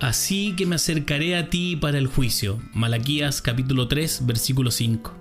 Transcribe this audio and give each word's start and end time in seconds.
Así 0.00 0.54
que 0.56 0.64
me 0.64 0.76
acercaré 0.76 1.36
a 1.36 1.50
ti 1.50 1.76
para 1.76 1.98
el 1.98 2.06
juicio. 2.06 2.58
Malaquías 2.72 3.42
capítulo 3.42 3.86
3, 3.86 4.24
versículo 4.24 4.70
5. 4.70 5.14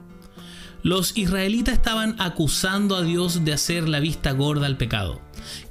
Los 0.83 1.17
israelitas 1.17 1.73
estaban 1.73 2.15
acusando 2.17 2.95
a 2.95 3.01
Dios 3.01 3.43
de 3.43 3.51
hacer 3.51 3.89
la 3.89 3.99
vista 3.99 4.31
gorda 4.31 4.67
al 4.67 4.77
pecado. 4.77 5.19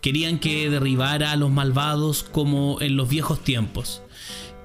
Querían 0.02 0.38
que 0.38 0.68
derribara 0.68 1.32
a 1.32 1.36
los 1.36 1.50
malvados 1.50 2.22
como 2.22 2.82
en 2.82 2.98
los 2.98 3.08
viejos 3.08 3.42
tiempos. 3.42 4.02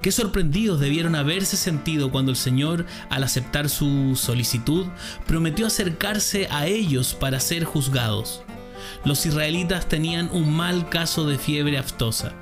Qué 0.01 0.11
sorprendidos 0.11 0.81
debieron 0.81 1.15
haberse 1.15 1.55
sentido 1.55 2.11
cuando 2.11 2.29
el 2.29 2.37
Señor, 2.37 2.85
al 3.09 3.23
aceptar 3.23 3.69
su 3.69 4.17
solicitud, 4.17 4.87
prometió 5.25 5.67
acercarse 5.67 6.49
a 6.51 6.67
ellos 6.67 7.13
para 7.13 7.39
ser 7.39 7.63
juzgados. 7.63 8.43
Los 9.05 9.25
israelitas 9.25 9.87
tenían 9.87 10.29
un 10.31 10.53
mal 10.53 10.89
caso 10.89 11.25
de 11.25 11.37
fiebre 11.37 11.77
aftosa. 11.77 12.33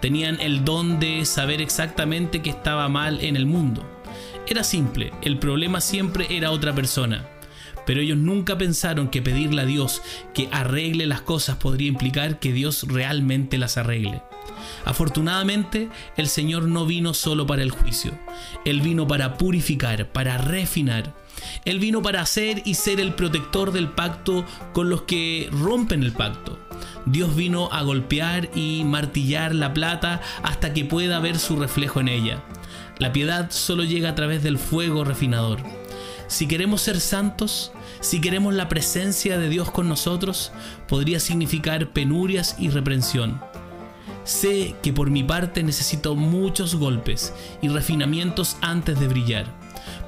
Tenían 0.00 0.40
el 0.40 0.64
don 0.64 1.00
de 1.00 1.24
saber 1.24 1.60
exactamente 1.60 2.42
qué 2.42 2.50
estaba 2.50 2.88
mal 2.88 3.20
en 3.20 3.36
el 3.36 3.46
mundo. 3.46 3.84
Era 4.46 4.64
simple, 4.64 5.12
el 5.22 5.38
problema 5.38 5.80
siempre 5.80 6.26
era 6.30 6.50
otra 6.50 6.74
persona. 6.74 7.26
Pero 7.86 8.00
ellos 8.00 8.18
nunca 8.18 8.58
pensaron 8.58 9.08
que 9.08 9.22
pedirle 9.22 9.62
a 9.62 9.66
Dios 9.66 10.02
que 10.34 10.48
arregle 10.52 11.06
las 11.06 11.22
cosas 11.22 11.56
podría 11.56 11.88
implicar 11.88 12.38
que 12.38 12.52
Dios 12.52 12.84
realmente 12.88 13.56
las 13.56 13.78
arregle. 13.78 14.22
Afortunadamente, 14.84 15.88
el 16.16 16.28
Señor 16.28 16.64
no 16.64 16.86
vino 16.86 17.14
solo 17.14 17.46
para 17.46 17.62
el 17.62 17.70
juicio. 17.70 18.18
Él 18.64 18.80
vino 18.80 19.06
para 19.06 19.36
purificar, 19.36 20.08
para 20.12 20.38
refinar. 20.38 21.14
Él 21.64 21.78
vino 21.78 22.02
para 22.02 22.20
hacer 22.20 22.62
y 22.64 22.74
ser 22.74 23.00
el 23.00 23.14
protector 23.14 23.72
del 23.72 23.88
pacto 23.88 24.44
con 24.72 24.90
los 24.90 25.02
que 25.02 25.48
rompen 25.52 26.02
el 26.02 26.12
pacto. 26.12 26.58
Dios 27.06 27.34
vino 27.34 27.68
a 27.72 27.82
golpear 27.82 28.50
y 28.54 28.82
martillar 28.84 29.54
la 29.54 29.72
plata 29.72 30.20
hasta 30.42 30.72
que 30.74 30.84
pueda 30.84 31.20
ver 31.20 31.38
su 31.38 31.56
reflejo 31.56 32.00
en 32.00 32.08
ella. 32.08 32.42
La 32.98 33.12
piedad 33.12 33.50
solo 33.50 33.84
llega 33.84 34.10
a 34.10 34.14
través 34.14 34.42
del 34.42 34.58
fuego 34.58 35.04
refinador. 35.04 35.60
Si 36.26 36.46
queremos 36.46 36.82
ser 36.82 37.00
santos, 37.00 37.72
si 38.00 38.20
queremos 38.20 38.54
la 38.54 38.68
presencia 38.68 39.38
de 39.38 39.48
Dios 39.48 39.70
con 39.70 39.88
nosotros, 39.88 40.52
podría 40.86 41.20
significar 41.20 41.90
penurias 41.92 42.56
y 42.58 42.68
reprensión. 42.68 43.40
Sé 44.28 44.74
que 44.82 44.92
por 44.92 45.08
mi 45.08 45.22
parte 45.24 45.62
necesito 45.62 46.14
muchos 46.14 46.74
golpes 46.74 47.32
y 47.62 47.68
refinamientos 47.68 48.58
antes 48.60 49.00
de 49.00 49.08
brillar, 49.08 49.46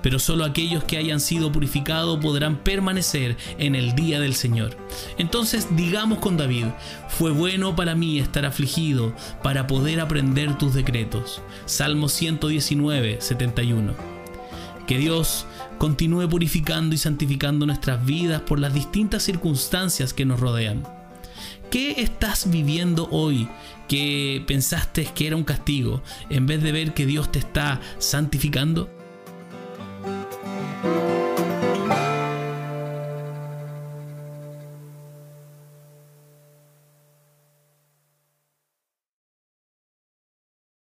pero 0.03 0.19
solo 0.19 0.45
aquellos 0.45 0.85
que 0.85 0.99
hayan 0.99 1.21
sido 1.21 1.51
purificados 1.51 2.19
podrán 2.19 2.59
permanecer 2.59 3.39
en 3.57 3.75
el 3.75 3.95
día 3.95 4.21
del 4.21 4.35
Señor. 4.35 4.77
Entonces 5.17 5.69
digamos 5.75 6.19
con 6.19 6.37
David, 6.37 6.67
fue 7.09 7.31
bueno 7.31 7.75
para 7.75 7.95
mí 7.95 8.19
estar 8.19 8.45
afligido 8.45 9.15
para 9.43 9.67
poder 9.67 10.01
aprender 10.01 10.59
tus 10.59 10.75
decretos. 10.75 11.41
Salmo 11.65 12.11
119, 12.11 13.23
71. 13.23 13.95
Que 14.87 14.99
Dios 14.99 15.47
continúe 15.79 16.29
purificando 16.29 16.95
y 16.95 16.99
santificando 16.99 17.65
nuestras 17.65 18.05
vidas 18.05 18.43
por 18.43 18.59
las 18.59 18.75
distintas 18.75 19.23
circunstancias 19.23 20.13
que 20.13 20.27
nos 20.27 20.41
rodean. 20.41 21.00
¿Qué 21.71 22.01
estás 22.03 22.51
viviendo 22.51 23.09
hoy 23.13 23.49
que 23.87 24.43
pensaste 24.49 25.05
que 25.05 25.29
era 25.29 25.37
un 25.37 25.45
castigo 25.45 26.03
en 26.29 26.47
vez 26.47 26.61
de 26.65 26.73
ver 26.73 26.95
que 26.95 27.07
Dios 27.07 27.31
te 27.31 27.39
está 27.39 27.81
santificando? 27.99 28.91